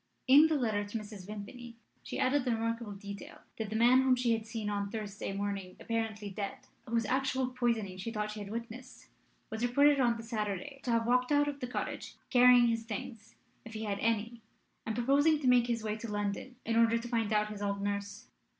In 0.25 0.47
the 0.47 0.55
letter 0.55 0.83
to 0.83 0.97
Mrs. 0.97 1.27
Vimpany 1.27 1.75
she 2.01 2.17
added 2.17 2.43
the 2.43 2.53
remarkable 2.53 2.93
detail 2.93 3.41
that 3.59 3.69
the 3.69 3.75
man 3.75 4.01
whom 4.01 4.15
she 4.15 4.33
had 4.33 4.47
seen 4.47 4.67
on 4.67 4.85
the 4.85 4.91
Thursday 4.91 5.31
morning 5.31 5.75
apparently 5.79 6.31
dead, 6.31 6.57
whose 6.89 7.05
actual 7.05 7.49
poisoning 7.49 7.99
she 7.99 8.09
thought 8.09 8.31
she 8.31 8.39
had 8.39 8.49
witnessed, 8.49 9.09
was 9.51 9.63
reported 9.63 9.99
on 9.99 10.17
the 10.17 10.23
Saturday 10.23 10.79
to 10.81 10.89
have 10.89 11.05
walked 11.05 11.31
out 11.31 11.47
of 11.47 11.59
the 11.59 11.67
cottage, 11.67 12.15
carrying 12.31 12.65
his 12.65 12.81
things, 12.81 13.35
if 13.63 13.75
he 13.75 13.83
had 13.83 13.99
any, 13.99 14.41
and 14.87 14.95
proposing 14.95 15.37
to 15.39 15.45
make 15.45 15.67
his 15.67 15.83
way 15.83 15.95
to 15.95 16.11
London 16.11 16.55
in 16.65 16.77
order 16.77 16.97
to 16.97 17.07
find 17.07 17.31
out 17.31 17.49
his 17.51 17.61
old 17.61 17.79
nurse. 17.79 18.25